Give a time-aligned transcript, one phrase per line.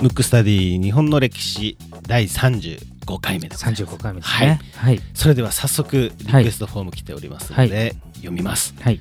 [0.00, 4.60] ムックスタディ日本の歴史第35回目でございます35回目ですね。
[4.76, 5.00] はい。
[5.14, 7.96] それでは早速リクエストフォーム来ておりますので、はい。
[8.16, 8.74] 読みます。
[8.80, 9.00] はい。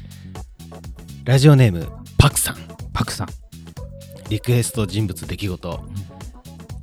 [1.25, 2.57] ラジオネームパクさん。
[2.93, 3.27] パクさん。
[4.29, 5.83] リクエスト人物出来事。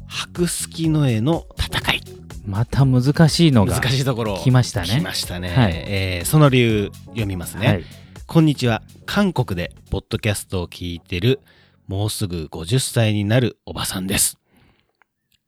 [0.06, 2.02] 白月の絵の戦い。
[2.44, 4.36] また難しいのが難しいところ。
[4.38, 4.88] 来ましたね。
[4.88, 5.72] 来ましたね、はい。
[5.74, 7.84] えーその理由読みますね、はい。
[8.32, 11.40] こんにちは韓国でポッドキャストを聞いてる
[11.88, 14.38] もうすぐ50歳になるおばさんです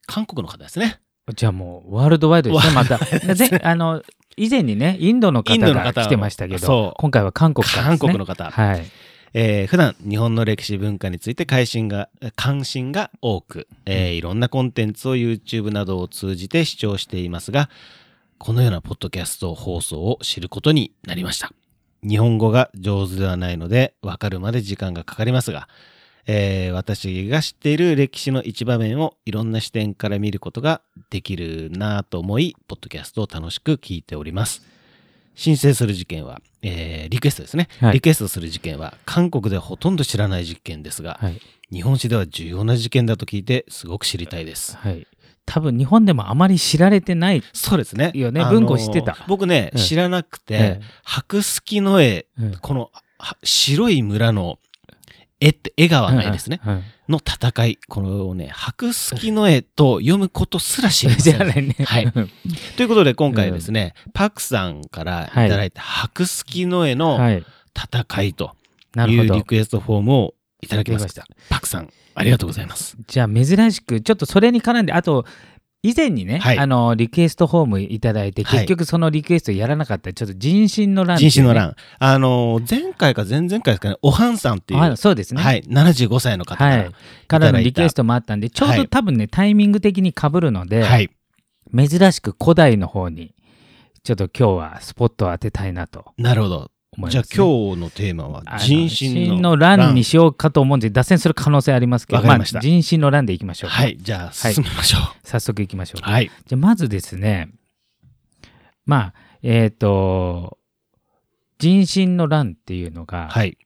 [0.05, 0.99] 韓国の方ですね
[1.33, 2.73] じゃあもうワールドワイドですね。
[2.73, 2.97] また。
[2.97, 4.03] であの
[4.35, 7.97] 以前にねインドの方が来てましたけそどう、今回は韓国からですね。
[7.99, 8.85] 韓国の方はい。
[9.33, 17.69] えー普段日本の歴史文化について関心が関心が多く、えーいろんなコンテンツを YouTube などを通じて視聴していますが
[18.39, 21.53] このようなポッドキャスト放送を知ることになりました
[22.07, 25.67] 日本語が上手ではないので分かるまで時間がかかりますが、
[26.25, 34.61] えー私が知っている歴史の一場面をいろんな視点から見ることができるなぁと思いポッドキャストを楽しく聞いております
[35.35, 41.39] 申請する事件は、えーリクエストですね、はいリクエストする事件は韓国ではほとんど知らない事件ですが、はい。
[41.71, 44.77] 日本史では重要な事件だと聞いてすごく知りたいです。
[44.77, 45.07] はい。
[45.45, 47.43] 多分日本でもあまり知られてない。
[47.53, 48.11] そうですね。
[48.13, 54.59] よね文庫知ってた僕ね、うん知らなくて、え白月の絵、うんこのは白い村の
[55.39, 56.61] 絵って江川の絵ですね。
[56.65, 57.79] うんうんの戦い。
[57.89, 61.37] このね、白月の絵と読むことすら知りません。
[61.45, 61.75] ないね。
[61.85, 62.31] はいうん
[62.77, 67.43] ということで今回ですね、パクさんからいただいた白月の絵のはい。
[67.75, 68.55] 戦いと
[68.95, 69.43] ないうリ。
[69.43, 71.03] クエストフォームをいただきまし。
[71.03, 72.97] いたパクさん、ありがとうございます。
[73.07, 75.25] じゃあ珍しくちょっとそれに絡んであと
[75.85, 76.57] 以前にね、はい。
[76.57, 78.59] あのリクエストフォームいただいてはい。
[78.61, 81.75] 結局そのリクエストやらなかったちょっと人心の乱ね、人種の欄。
[81.99, 85.41] あのー、前回か前々回ですかね、おはんさんっていう、あそうですね。
[85.43, 86.91] はい、75歳の方から、はい。
[87.27, 88.77] からのリクエストもあったんでちょうはい。
[88.77, 91.09] ど多分ね、タイミング的に被るので、はい。
[91.75, 93.35] 珍しく古代の方に
[94.03, 96.13] ちょっと今日はスポットを当てたいなと。
[96.17, 96.71] なるほど。
[97.09, 105.01] じゃあ思います、ね、今日のテーマは人心のの乱にしようかと思うんで脱線する可能性ありますけどわかりましたあ、人心の乱でいきましょうかはい、じゃあ進みましょう。
[105.27, 106.31] 早速いきましょうかはい。
[106.45, 107.49] じゃあまずですね、
[108.85, 110.57] まあ、えっ、と、
[111.59, 113.57] 人心の乱っていうのが、はい。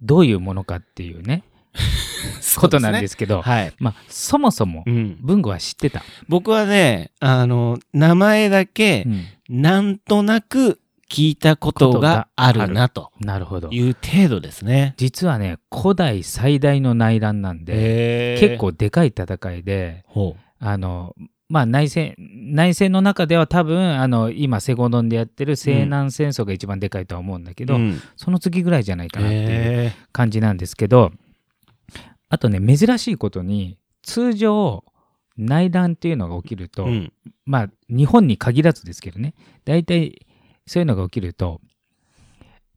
[0.00, 1.44] どういうものかっていうね、
[2.58, 3.72] ことなんですすけど、はい。
[3.78, 6.02] まあ、そもそもう、ん、文具は知ってた？
[6.28, 13.68] 僕はね、あの、名前だけう、んなんとなく聞いたことがあるなとなるほど。
[13.70, 14.94] いう程度ですね。
[14.98, 18.58] 実はね、古代最大の内乱なんで、結。
[18.58, 21.14] 構でかい戦いで、ほあの、
[21.48, 27.66] まあ内戦、内戦の中では多分、あの、今、セゴドンでやってる西南戦争が一番でかいとは思うんだけう。
[27.66, 31.12] ど、うんその次ぐらいじゃないかなっていうへ感じなんですけど
[32.28, 34.84] あとね珍しいことに通常
[35.36, 37.12] 内乱っていうのが起きると、ーうん。
[37.46, 40.26] まあ日本に限らずですけどね大体
[40.68, 41.60] そういうのが起きると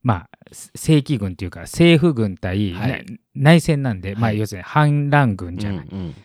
[0.04, 0.30] まあ
[0.76, 3.06] 正規軍っていうか政府軍対、はい。
[3.06, 4.40] な内戦なんで、まあはい。
[4.40, 6.16] 要するに反乱軍じゃない、うん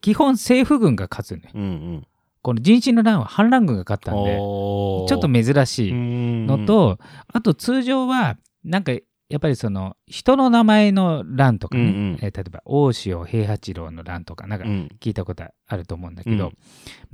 [0.00, 2.06] 基本政府軍が勝つねうんうん。
[2.42, 6.98] この人心の乱は反乱軍が勝ったんでちょっと珍しいのの、と、
[7.32, 8.98] あと通常はなんかや
[9.36, 12.18] っぱりその人の名前の乱とかね、うんうん。
[12.20, 14.88] えー例えば大塩平八郎の乱とかなんかうん。
[14.98, 16.50] 聞いたことあると思うんだけど、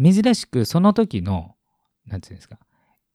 [0.03, 1.57] 珍しくその時の
[2.07, 2.59] なんていうんですか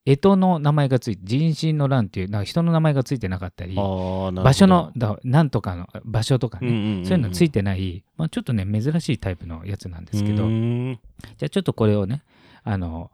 [0.06, 12.24] 干支の名前がついて人心の乱っていうなんか人の名前がついてなかったり場所のだなんとかの場所とかね、うんうんんそういうのついてない、まあ、ちょっとね珍しいタイプのやつなんですけど、じゃあちょっとこれをね
[12.64, 13.12] あの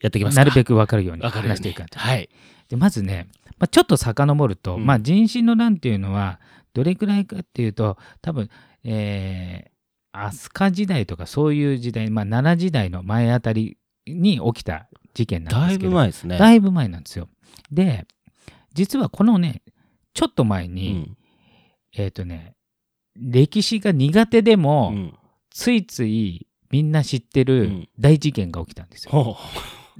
[0.00, 0.40] やっていきますか。
[0.42, 2.28] なるべく分かるようにわかるように話していかんとはい。
[2.68, 4.86] でまずね、まあ、ちょっと遡ると、うん。
[4.86, 6.40] まあ、人心の乱っていうのは
[6.74, 8.50] どれくらいかっていうと多分、
[8.84, 15.90] えー、飛鳥時代とかそういう時代、まあ、奈良時代の前あたりに起きた事件なんだいですけど。
[15.90, 16.38] ぶ前ですね。
[16.38, 17.28] だいぶ前なんですよ。
[17.72, 18.06] で
[18.74, 19.62] 実はこのね
[20.12, 21.16] ちょっと前うに、ん。
[21.96, 22.54] えっ、とね
[23.16, 25.14] 歴史が苦手でも、うん。
[25.50, 27.88] ついついみんな知ってうるん。
[27.98, 29.10] 大事件が起きたんですよ。
[29.12, 29.34] ほう。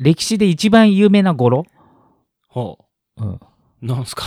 [0.02, 1.64] 歴史で一番有名な語呂、
[2.48, 2.78] ほ
[3.16, 3.24] う。
[3.24, 3.40] ん、う
[3.82, 4.24] なんすか？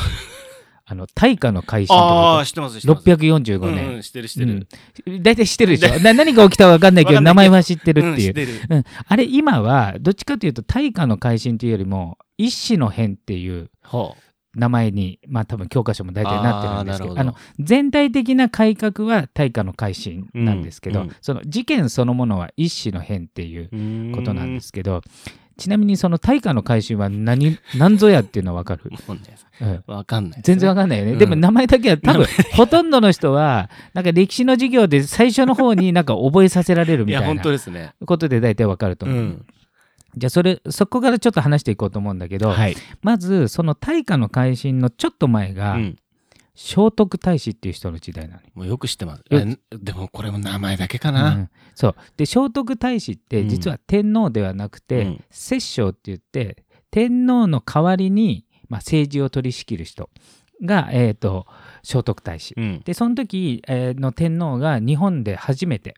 [0.89, 2.01] あの大化の改新と？
[2.01, 3.09] あかあ知ってます知ってます。
[3.09, 4.67] 645うん年、うん知ってる知ってる。
[5.05, 5.21] うん。
[5.21, 5.99] 大体知ってるでしょ？
[5.99, 7.49] な何が起きたか分かんないけどわかんないけど。
[7.49, 8.83] 名前は知ってるっていう、うんうん。
[9.05, 14.15] あれ今はどっちかというと大化の改新というよりも一子の変っていうほ
[14.55, 21.15] 名前にまあ多分教科書も大体なってるんですけどあの全体的な改革は大化の改新なんですけど、うんうん。
[21.21, 25.01] その事件そのものは一子の変っていううことなんですけど
[25.57, 29.21] ちなみにその大化の改新は何何ぞやっていうのは分かる、もうね
[29.59, 31.11] うんわかんない全然わかんないよね。
[31.13, 37.93] うんでも名前だけは多分、ほとんどの人は、なんか歴史の授業で最初の方に なんか覚えさせられるみたいな本当ですね。
[38.05, 39.17] ことで大体わかると思う。
[39.17, 39.45] うん。
[40.15, 42.75] じゃあそれ、そこからちょっと話していこうと思うんだけど、はい。
[43.01, 45.95] まずその大化の改新のちょっと前が、うん。
[46.59, 48.47] 聖徳太子っていう人の時代なのよ。
[48.55, 49.23] もうよく知ってます。
[49.29, 51.29] でもこれも名前だけかうな。
[51.29, 60.09] んそうで聖徳太子って実は天皇ではなくて、うん摂政って言って天皇の代わりに、まあ、政治を取り仕切る人
[60.63, 61.45] が、えー、と
[61.83, 62.55] 聖徳太子。
[62.57, 62.81] うん。
[62.83, 65.93] でその時、えーの天皇が日本で初めて、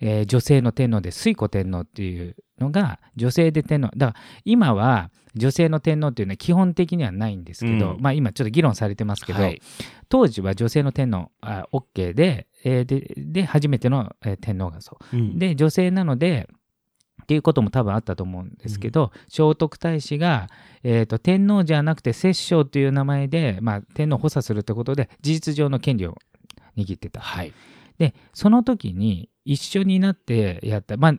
[0.00, 8.00] えー女性の天皇で推古天皇っていうのが女性で天皇だから今は女性の天皇っていうのは基本的にはないんですけど、うん。
[8.00, 9.62] まあ今ちょっと議論されてますけど、はい。
[10.08, 15.16] 当時は女性の天皇あ OK で,、えーでで初めての、えー天皇がそう。
[15.16, 15.38] うん。
[15.38, 16.48] で女性なので
[17.22, 20.48] っていうことも多分あったと思うんですけど、聖徳太子が、
[20.82, 26.16] えー、と天皇じゃなくて摂政という名前で、まあ、天皇を補佐するってことで事実上の権利を
[26.76, 27.20] 握ってた。
[27.20, 27.52] はい。
[27.98, 31.14] でその時に一緒になってやったまあ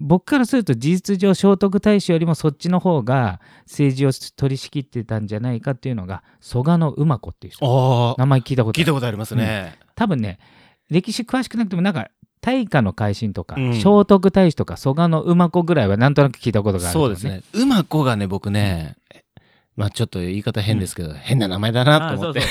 [0.00, 8.14] 僕からすると事実上聖徳太子よりもそっちの方が政治を取り仕切ってたんじゃないかっていうのが蘇我馬子っていう人。
[8.18, 9.76] 名前聞いたこと聞いたことありますね。
[9.96, 10.38] 多分ね
[10.88, 12.10] 歴史詳しくなくてもなんか
[12.40, 13.74] 大化の改新とか、うん。
[13.74, 17.42] 聖徳太子とか蘇我馬子ぐらいはなんとなく聞いたことがある、そうですね。
[17.52, 18.96] 馬子がね、僕ね、
[19.76, 22.40] まあちょっと言い方変ですけど、変な名前だなと思って。
[22.40, 22.42] あ。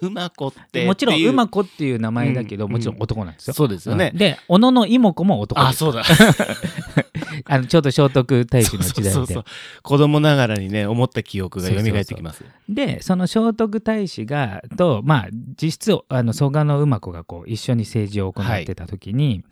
[0.00, 0.86] 馬子って。
[0.86, 3.54] もちろん馬子っていう名前だけど、うんもちろん男なんですよ。
[3.54, 4.18] そうですよねうん。
[4.18, 6.02] で小野の妹子も男あ、そうだ。
[7.46, 9.44] あのちょうど聖徳太子の時代でそうそうそう
[9.82, 12.44] 子供ながらにね、思った記憶が蘇ってきます。
[12.68, 15.28] でその聖徳太子がとまあ
[15.60, 19.44] 実質あの蘇我馬子がこう一緒に政治を行ってた時に、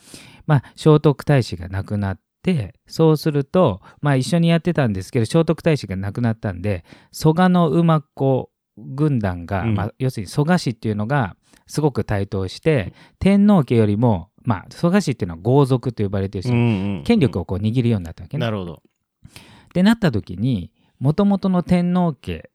[0.47, 8.50] まあ聖徳太子が亡くなってそうするとまあ一緒にやってたんですけど聖徳太子が亡くなったんで蘇我馬子
[8.95, 11.37] 軍団が、うんまあ、要するに蘇我氏っていうのが
[11.67, 18.45] すごく台頭して天皇家よりもまあ蘇我氏っていうのは豪族と呼ばれてる人、権力をこう握るようになったわけね。
[18.45, 18.83] なるほど。
[18.83, 22.51] ってなった時にもともとの天皇家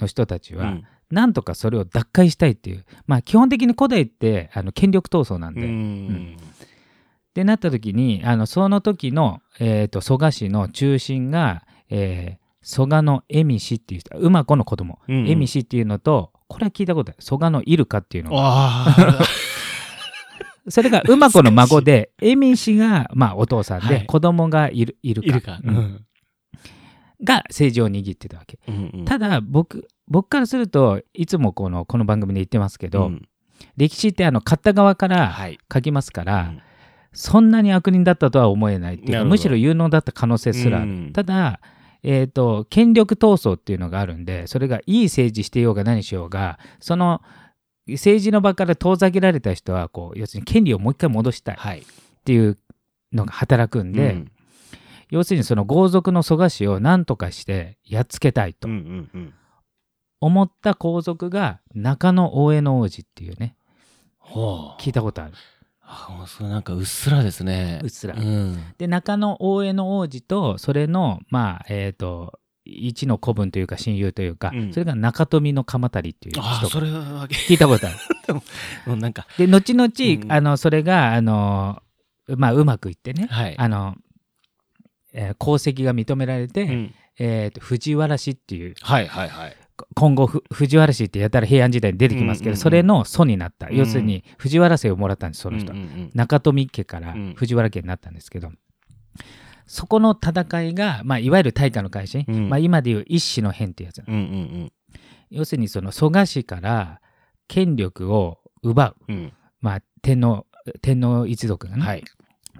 [0.00, 5.60] の人たちは、うんなんとかそれを奪回したいっていうまあ基本的に古代ってあの権力闘争なんで。
[5.60, 6.36] うっん
[7.34, 14.98] てなった時にあのその時の、えー、と蘇我氏の中心が、えー蘇我の恵美氏っていう人馬子の子供。
[15.06, 15.28] うんうん。
[15.28, 17.22] 恵美氏っていうのとこれは聞いたことある。
[17.22, 18.30] 蘇我のイルカっていうの。
[18.30, 18.96] があ。
[20.68, 24.06] それが馬子の孫で恵美氏が、まあ、お父さんで、はい。
[24.06, 25.60] 子供がいるイルあ、いるか。
[25.62, 25.74] ううん。
[25.74, 26.04] ん
[27.22, 28.58] が政治を握ってたわけ。
[28.66, 29.04] うんうん。
[29.04, 33.28] ただ僕僕からするといつもこのこの番組で言ってますけど、うん。
[33.76, 35.58] 歴史ってあの買った側からはい。
[35.72, 36.60] 書きますから、うん。
[37.12, 41.12] そんなに悪人だったとは思えないっていうかむしろ有能だった可能性すらある、うん。
[41.12, 41.60] ただ、
[42.04, 47.22] えー、と権力闘争っていうのがあるんでそれがいい政治してようが何しようがその
[47.88, 51.82] 政治の場から遠ざけられた人はこう要するに権利をもう一回戻したいっはい。
[52.24, 52.58] ていう
[53.12, 54.30] のが働くんで、うん
[55.10, 58.66] 要するにその豪族の蘇我氏を何とかしてやっつけたいと
[60.20, 63.54] 思った皇族が中野大江の王子っていうね。
[64.80, 65.32] 聞いたことある
[65.86, 67.80] あもうそれなんかうっすらですね。
[67.82, 68.58] うっすらうん。
[68.78, 77.90] で中野大江の王子とそれのまあえっ、と一の子分というか親友というか、うんそれが中富の鎌足っていうあ人それは、聞いたことあ
[78.32, 78.34] る？
[78.86, 81.82] もうなんか、で後々、うんあのそれがあの
[82.38, 83.54] まあうまくいってね、はい。
[83.58, 83.94] あの、
[85.12, 89.56] えー功績が認められて、うんえーと藤原氏っていうはいはいはい。
[89.94, 95.72] 今後ふ藤原氏ってやたら平安時代に出てきますけど、それの祖になった、うん要するに藤原姓をもらったんですその人、
[96.14, 97.34] 中富家からうん。
[97.36, 98.50] 藤原家になったんですけど、
[99.66, 102.48] そこの戦いが、まあ、いわゆる大化の改新、うん。
[102.48, 104.02] まあ、今でいう一子の変っていうやつ、
[105.30, 107.00] 要するにその蘇我氏から
[107.48, 109.32] 権力を奪う、うん。
[109.60, 110.46] まあ、天皇
[110.82, 112.04] 天皇一族がね、はい。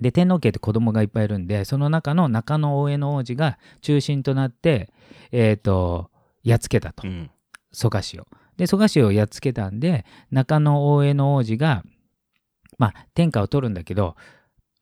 [0.01, 4.93] で天皇家って子供がいっぱいいるんでその中の中野大江の王子が中心となって、
[5.31, 6.11] えー、と
[6.45, 7.31] やっつけたとうん。
[7.73, 8.27] 蘇我氏を。
[8.57, 11.83] で蘇我氏をやっつけたんで中野大江の王子が、
[12.79, 14.15] まあ、天下を取るんだけど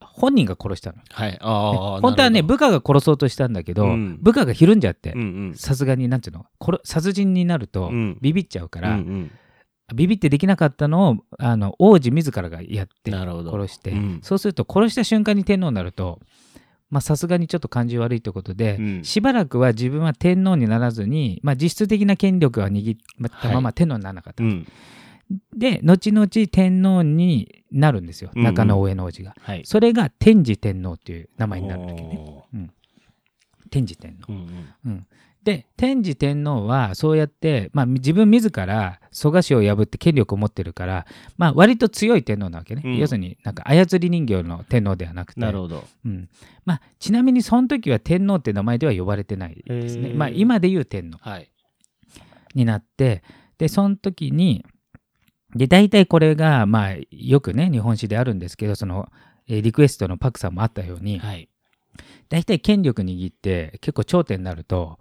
[0.01, 0.99] 本人が殺したの。
[1.11, 1.39] はい。
[1.41, 2.01] ああ。
[2.01, 5.15] 本当はね部下が殺そうとしたんだけど、うん部下がひるんじゃって。
[5.55, 9.31] さすがになんていうの殺殺人になるとうんビビっちゃうから、うんうん
[9.95, 13.11] ビビってできなかったのをあの王子自らがやって。
[13.13, 16.52] 殺して、うんそうすると殺した瞬間に天皇になるとまあ
[17.01, 19.05] さすがにちょっと感じ悪いということで、うん。
[19.05, 22.99] しばらくは自分は天皇にならずに、まあ、実質的な権力は握っ
[23.41, 24.67] たまま天皇にならなかった、うん。
[25.57, 28.31] で後々天皇になるんですよ。
[28.35, 28.41] うん。
[28.41, 29.63] うん中野大江の王子が、はい。
[29.65, 32.45] それが天智天皇っていう名前になるんだけどね。
[32.55, 32.71] うん。
[33.71, 34.33] 天智天皇。
[34.33, 34.67] うんうん。
[34.87, 35.07] うん、
[35.45, 41.07] で天智天皇はそうやって、まあ、自分自ら蘇我氏を破って権力を持ってるから、
[41.37, 42.97] まあ、割と強い天皇なわけね、うん。
[42.97, 45.41] 要するになんか操り人形の天皇ではなくて。
[45.41, 45.85] なるほど。
[46.05, 46.29] うん。
[46.65, 51.19] まあ、ちなみにその時は天皇って名前では呼ばれてないですね、まあ、今でいう天皇。
[51.21, 51.51] はい。
[52.55, 53.23] になって
[53.59, 54.65] でその時に
[55.57, 59.09] で大体これが、まあ、よくね日本史であるんですけどその
[59.49, 61.49] えーリクエストのパクさんもあったように、はい。
[62.29, 64.99] 大体権力握って結構頂点になると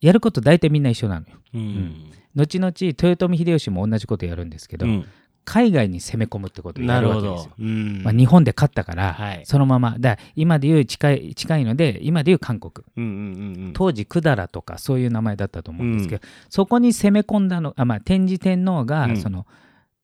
[0.00, 1.36] やること大体みんな一緒なのよ。
[1.54, 2.12] うん。
[2.34, 5.06] 後々豊臣秀吉も同じことやるんですけど、うん
[5.42, 7.66] 海外に攻め込むってことをやなるわけですよ。。
[8.04, 13.72] まあ、日本で勝ったから、はいそのままだ今でいう近い近いので今でいう韓国うんうんうんうん。
[13.72, 19.46] 当時百済とかそういう名前だったと思うんですけど、そこに攻め込んだのあ、まあ、天智天皇が、うんその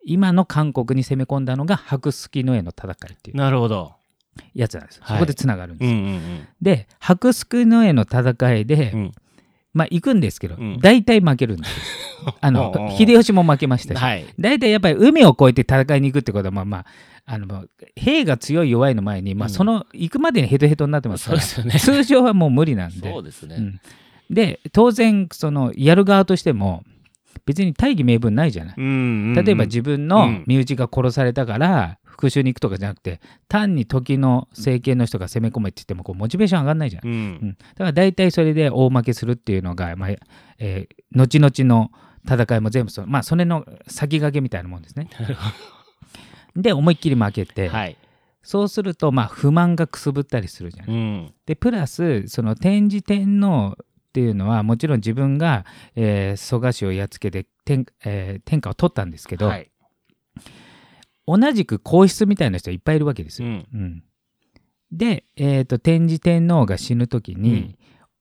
[0.08, 3.92] 今の韓国に攻め込んだのが白月の絵の戦いっていうなるほど。
[4.54, 9.12] やつなんです、はいそこでつながるんですで白月の絵の戦いで、うん。
[9.76, 10.78] うんまあ行くんですけど、うん。
[10.80, 11.70] 大体負けるんです
[12.24, 12.34] よ。
[12.40, 14.24] あのおうおう秀吉も負けましたし、はい。
[14.40, 16.86] 大体やっぱり海を越えて戦いに行くってことはまあまあ
[17.26, 19.52] あの兵が強い弱いの前に、まあ、うん。
[19.52, 22.02] その行くまでにヘトヘトになってますから、そうですよね。
[22.02, 23.12] 通常はもう無理なんで。
[23.12, 23.56] そうですね。
[23.58, 23.80] うん。
[24.30, 26.82] で当然そのやる側としても
[27.44, 28.74] 別に大義名分ないじゃない。
[28.78, 28.90] うんうん
[29.36, 29.44] うん。
[29.44, 37.06] 例えば自分の身内が殺されたから復讐に行くとかじゃなくて単に時の政権の人が攻め込めって言ってもこうモチベーション上がんないじゃん。
[37.06, 40.10] ううんん、だから大体それで大負けするっていうのが、まあ
[40.58, 41.90] えー後々の
[42.28, 45.08] 戦いも全部そのまあそれの先駆けみたいなもんですね。
[46.56, 47.96] で思いっきり負けて、どはい。
[48.42, 50.96] そうするとまあ不満がくすぶったりするじゃない。
[50.96, 51.34] うん。
[51.46, 59.70] でプラスその天智天皇っていうのはもちろん自分が、えー蘇我氏をやっつけて天,、えー天下を取ったんですけど、はい。
[61.26, 63.48] 同じく皇室みたいな人いっぱいいるわけですよ。
[63.48, 63.66] うん。
[63.74, 64.02] うん
[64.92, 67.76] で、えー、と天智天皇が死ぬ時に、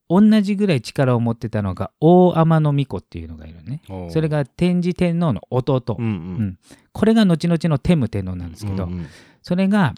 [0.09, 3.81] 同じぐらい力を持ってたのが大天皇皇子っていうのがいるね。
[4.09, 6.07] それ、が天智天皇の弟、うんう。
[6.07, 6.15] うん
[6.47, 6.59] ん
[6.91, 9.07] これが後々の天武天皇なんですけど、うんうん
[9.41, 9.93] それが、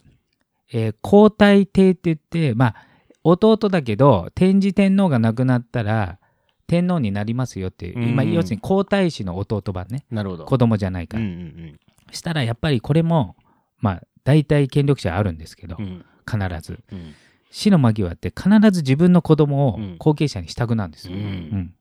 [0.73, 2.75] えー皇太帝って言ってまあ
[3.23, 6.19] 弟だけど天智天皇が亡くなったら
[6.67, 10.45] 天皇になりますよっていう、うん今要するに皇太子の弟版ねなるほど。
[10.45, 11.79] 子供じゃないから、うんうん
[12.11, 13.35] したらやっぱりこれも
[13.79, 15.85] まあ大体権力者あるんですけど、うん。
[15.85, 16.83] うん必ず。
[16.91, 17.13] うん。
[17.49, 19.95] 死の間際って必ず自分の子供をうん。
[19.97, 21.21] 後継者にしたくなんですよ、うん。
[21.21, 21.73] うん。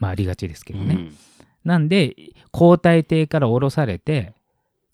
[0.00, 1.16] まあありがちですけどね、うん。
[1.64, 2.16] なんで
[2.50, 4.34] 皇太帝から降ろされて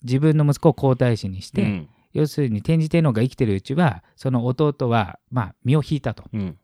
[0.03, 1.89] 自分の息子を皇太子にして、うん。
[2.13, 6.23] 要するに天智天皇が生きてるうちはその弟はまあ身を引いたと。
[6.31, 6.57] うん。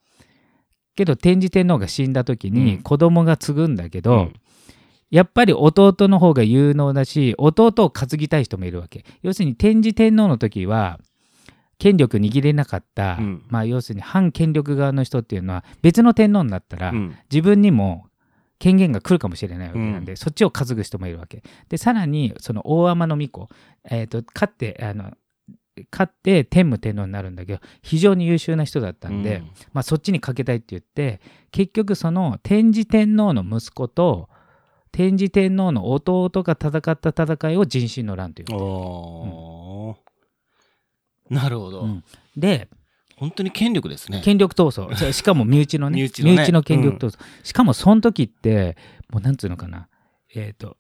[0.96, 2.54] けど天智天皇が死んだ時うん。
[2.54, 4.34] に子供が継ぐんだけど、うん
[5.12, 9.06] やっぱり弟の方が有能だし弟を担ぎたい人もいるわけ。
[9.22, 11.00] 要するに天智天皇の時は
[11.78, 13.46] 権力握れなかった、うん。
[13.50, 17.16] まあ要するに反権力側の人っていうのは別の天皇になったら、うん。
[17.32, 18.08] 自分にも
[18.60, 21.44] 権限が来るかもしれないわけなんで、そっちを担ぐ人もいるわけ。
[21.70, 23.50] でさらにその大天皇皇、
[23.90, 25.12] えー、と勝ってあの
[25.92, 29.52] 勝って天武天皇になるんだけど非常に優秀な人だったんで、うん。
[29.74, 31.20] まあ、そっちにかけたいって言って
[31.52, 34.30] 結局その天智天皇の息子と
[34.92, 38.56] 天智天皇の弟が戦った戦いを人心の乱という。
[38.56, 41.34] おー。
[41.34, 42.04] なるほど、うん。
[42.36, 42.68] で
[43.16, 44.22] 本当に権力ですね。
[44.24, 45.12] 権力闘争。
[45.14, 46.64] しかも身内のね 身内のね。
[46.64, 48.76] 権力闘争、しかもその時って
[49.10, 49.88] もうなんつうのかな。
[50.34, 50.78] えっ、と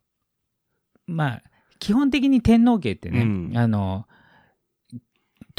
[1.07, 1.43] まあ
[1.79, 3.51] 基本的に天皇家ってね、うん。
[3.55, 4.07] あの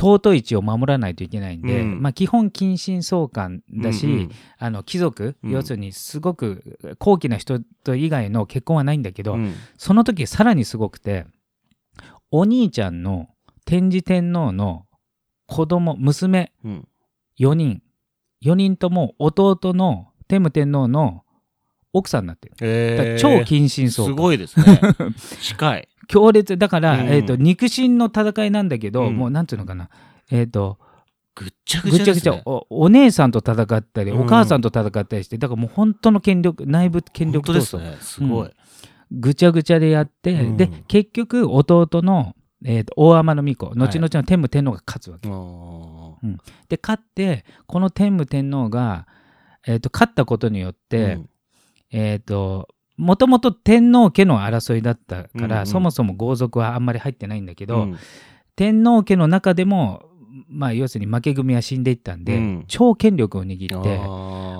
[0.02, 2.02] 尊い地を守らないといけないんで、うん。
[2.02, 4.30] まあ、基本近親相関だし、うんうん。
[4.58, 5.50] あの貴族、うん。
[5.52, 9.54] 要するにすごく高貴な人と以外の結婚はないんだけど、うん。
[9.78, 11.26] その時さらにすごくて
[12.32, 13.28] お兄ちゃんの
[13.64, 14.86] 天智天皇の
[15.46, 16.88] 子供娘うん。
[17.38, 17.82] 4人
[18.44, 21.22] 4人とも弟の天武天皇の
[21.92, 23.20] 奥さんになってる、えー。
[23.20, 24.80] 超近親相す関ごいですね。
[25.40, 25.88] 近い。
[26.08, 27.08] 強烈だから、うん。
[27.08, 29.16] えー、と肉親の戦いなんだけど、うん。
[29.16, 29.88] もうなんていうのかな。
[30.30, 30.78] えっ、と
[31.34, 32.04] ぐっちゃぐぐちゃね。
[32.04, 32.42] ちゃぐちゃ。
[32.44, 34.20] おお姉さんと戦ったり、うん。
[34.22, 37.96] お母さんと戦ったりしてだからもう本当の権力内部権本力闘争、すね。
[38.00, 38.50] すごい。
[39.10, 40.56] ぐちゃぐちゃでやって、うん。
[40.56, 46.36] で結局弟の、えー、と大天皇皇後々の天武天皇が勝つわけ、あー。
[46.68, 49.06] で勝ってこの天武天皇が、
[49.66, 51.28] えー、と勝ったことによって、うん。
[51.92, 55.66] えっ、ともともと天皇家の争いだったから、うんうん。
[55.66, 57.98] そもそも豪族はあんまり入ってないんだけど、うん。
[58.56, 60.04] 天皇家の中でも
[60.48, 62.64] まあ要するに負け組は死んでいったんで、うん。
[62.68, 64.00] 超権力を握って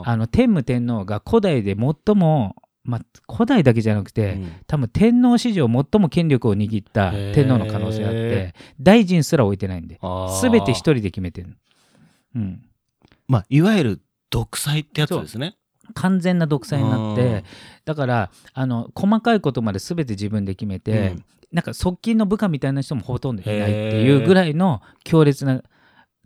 [0.05, 4.53] あの天武天皇が古代で最も、まあ、古代だけじゃなくて、うん。
[4.67, 10.01] 多分天皇史上最も権力を握った天皇の可能性あってへ大臣すら置いてないんで
[10.43, 11.57] 全て一人で決めてる、
[12.35, 12.63] うん、
[13.29, 15.57] まあ、いわゆる独裁ってやつですね。
[15.93, 17.45] 完全な独裁になって
[17.85, 21.25] だからあの細かいことまで全て自分で決めて、うん。
[21.53, 25.63] なんか側近の部下みたいな人もほとんどいないっていうぐらいの強烈な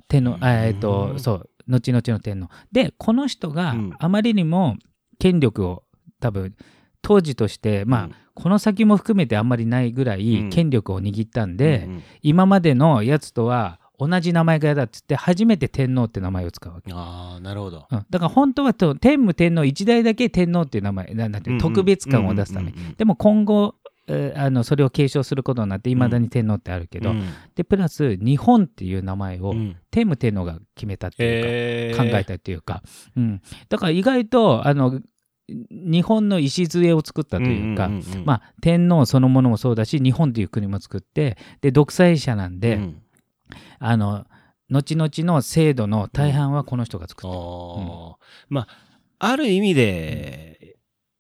[0.09, 3.93] 天皇、あえっ、うんとそう後々の天皇でこの人がうん。
[3.99, 4.77] あまりにも
[5.19, 5.83] 権力を
[6.21, 6.55] 多分
[7.03, 8.15] 当時としてまあ、うん。
[8.35, 10.21] この先も含めてあんまりないぐらうん。
[10.21, 12.03] い権力を握ったんで、うんうん。
[12.23, 16.93] 今までのやつとは同じ名前が嫌だって言って初めて天皇って名前を使うわけ。
[16.93, 17.87] ああなるほど。
[17.91, 22.73] うん、だから本当はと天武天皇一代だけ天皇っていう名前ななんて特別感を出すため。
[22.97, 23.75] でも今後
[24.09, 27.25] えーあのそれを継承することになっていまだに天皇ってあるけど、うん。
[27.55, 29.77] でプラス日本っていう名前をうん。
[29.91, 32.13] 天武天皇が決めたっていうか、えー。
[32.13, 32.83] 考えたっていうか、
[33.17, 35.01] うん、だから意外とあの
[35.49, 37.89] 日本の礎を作ったというか、
[38.25, 43.03] まあ、天皇そのものもそうだし日本という国も作ってで独裁者なんで、うん
[43.79, 44.27] あの
[44.71, 47.37] 後々の制度の大半はこの人が作った。
[47.37, 48.15] あー。
[48.49, 48.69] まあ
[49.19, 50.56] ある意味で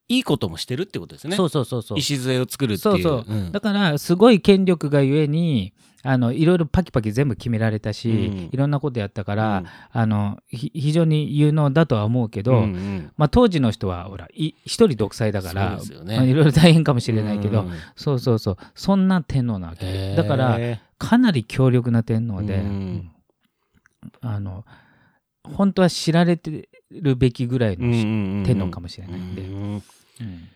[0.08, 1.36] いいこともしてるってことですね。
[1.36, 1.98] そうそうそうそう。
[1.98, 2.94] 礎を作るっていう。
[2.94, 3.24] そうそう。
[3.26, 3.52] うん。
[3.52, 5.72] だからすごい権力がゆえに
[6.02, 8.50] あのいろいろパキパキ全部決められたし、うん。
[8.52, 13.12] いろんなことやったから、あのひ非常に有能だとは思うけど、うんうん。
[13.16, 16.16] まあ、当時の人はほらい一人独裁だからね。
[16.16, 17.72] まあ、いろいろ大変かもしれないけど、うん。
[17.96, 18.56] そうそうそう。
[18.76, 20.14] そんな天皇なわけ。
[20.14, 20.58] だから
[20.98, 22.62] かなり強力な天皇で、うん。
[22.62, 23.10] うん。
[24.20, 24.64] あの
[25.42, 29.42] 本当は知られてるべきぐらいの、天天皇かもしれないんで
[30.20, 30.48] うん。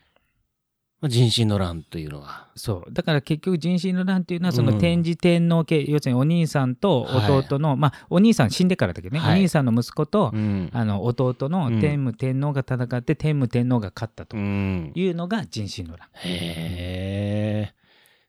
[1.09, 2.47] 人心の乱というのは。
[2.55, 2.93] そう。
[2.93, 4.67] だから結局人心の乱っていうのはそうん。
[4.67, 9.39] の天智天皇系、要するにお兄さんと弟の、まあお兄さん死んでからだけどね、はい。
[9.39, 10.69] お兄さんの息子と、うん。
[10.71, 14.91] あの弟の天武天皇が戦って天武天皇が勝ったとうん。
[14.93, 16.07] いうのが人心の乱。
[16.23, 17.73] へえ。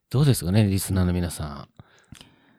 [0.09, 1.69] どうですかね、リスナーの皆さ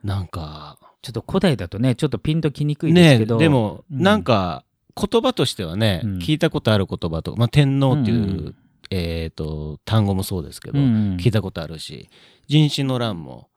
[0.03, 0.07] ん。
[0.07, 4.03] なんか、ちょっと古代だとねちょっとピンときにくいですねけど、でも、うん。
[4.03, 4.63] なんか、
[4.95, 6.17] 言葉としてはね、うん。
[6.19, 8.55] 聞いたことある言葉とか、まあ、天皇っていう、うんうん
[8.93, 11.17] えっ、と、単語もそうですけど、うんうん。
[11.17, 12.09] 聞いたことあるし、
[12.47, 13.49] 人心の乱も、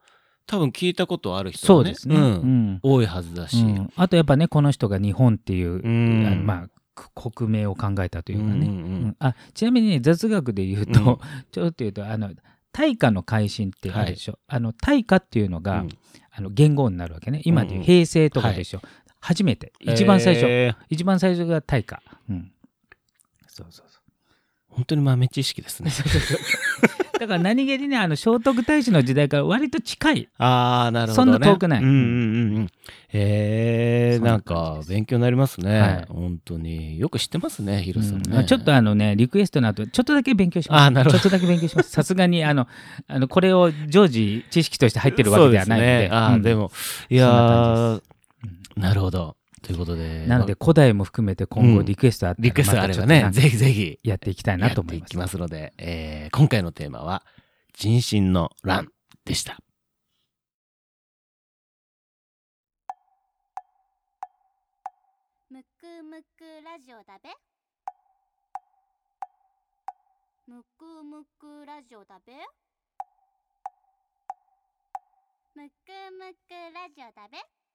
[0.46, 2.22] 多分聞いたことある人がね、ね、うん。
[2.22, 2.80] うん。
[2.82, 3.92] 多いはずだし、うん。
[3.96, 6.26] あとやっぱねこの人が日本っていう、ん。
[6.26, 8.72] あのまあく国名を考えたというかね、うんうんうん。
[8.72, 9.16] うん。
[9.18, 11.18] あちなみにね雑学で言うと、うん。
[11.50, 12.30] ちょっと言うとあの
[12.72, 15.88] 大化の改新ってあるでしょ、あの大化っていうのが、うん。
[16.30, 17.42] あの元号になるわけね。
[17.44, 17.84] 今でいううんうん。
[17.84, 18.80] 平成とかでしょ、
[19.20, 19.72] 初めて。
[19.80, 20.76] 一番最初、えー。
[20.90, 22.52] 一番最初が大化、うん、
[23.48, 23.95] そうそうそ
[24.76, 25.90] 本当に豆知識ですね。
[25.90, 31.32] う だから何気にねあの聖徳太子の時代から割と近いああ、なるほど、ね。
[31.32, 32.64] そんな遠くないうんうんうんうん。
[32.64, 32.68] へ
[33.08, 35.80] え、そんななんか勉強になりますね。
[35.80, 36.98] はい本当に。
[36.98, 38.22] よく知ってますね、ヒロさんね。
[38.30, 42.68] うんちょっとあのねリクエストの後ちょっとだけ勉強しますあーなるほどちょっとだけ勉強します さすがにあの
[43.08, 46.70] あのこれを常時知識として入ってるわけではないのでそうすね、ああ、うんでも、
[47.08, 48.00] いや
[48.76, 49.36] なるほど。
[49.66, 50.24] ということで。
[50.26, 51.84] なので古代も含めて今後うん。
[51.84, 53.98] リクエストあったらリクエストあればまたちょっ、とねぜひぜひ。
[54.04, 55.00] やっていきたいなと思います。
[55.00, 57.24] やっていきますので、えー今回のテーマは、
[57.74, 58.88] 人心の乱
[59.24, 59.58] でした。
[65.50, 67.30] むくむくラジオだべ。
[70.46, 72.32] むくむくラジオだべ。
[75.56, 77.65] むくむくラジオだべ